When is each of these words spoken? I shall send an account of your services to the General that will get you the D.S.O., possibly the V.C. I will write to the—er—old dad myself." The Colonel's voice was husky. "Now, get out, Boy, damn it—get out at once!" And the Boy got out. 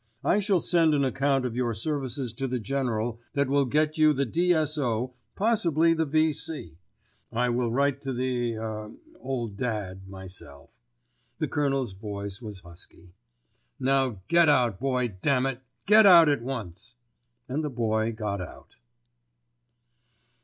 I 0.23 0.39
shall 0.39 0.59
send 0.59 0.95
an 0.95 1.05
account 1.05 1.45
of 1.45 1.55
your 1.55 1.75
services 1.75 2.33
to 2.33 2.47
the 2.47 2.57
General 2.57 3.19
that 3.33 3.47
will 3.49 3.65
get 3.65 3.99
you 3.99 4.13
the 4.13 4.25
D.S.O., 4.25 5.13
possibly 5.35 5.93
the 5.93 6.07
V.C. 6.07 6.75
I 7.31 7.49
will 7.49 7.71
write 7.71 8.01
to 8.01 8.11
the—er—old 8.11 9.55
dad 9.55 10.07
myself." 10.07 10.81
The 11.37 11.47
Colonel's 11.47 11.93
voice 11.93 12.41
was 12.41 12.61
husky. 12.61 13.13
"Now, 13.79 14.21
get 14.27 14.49
out, 14.49 14.79
Boy, 14.79 15.15
damn 15.21 15.45
it—get 15.45 16.07
out 16.07 16.29
at 16.29 16.41
once!" 16.41 16.95
And 17.47 17.63
the 17.63 17.69
Boy 17.69 18.11
got 18.11 18.41
out. 18.41 18.77